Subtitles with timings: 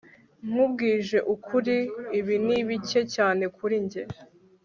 [0.47, 1.77] nkubwije ukuri,
[2.19, 4.03] ibi ni bike cyane kuri njye